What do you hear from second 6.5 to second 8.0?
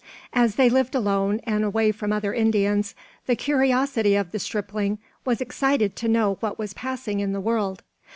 was passing in the world.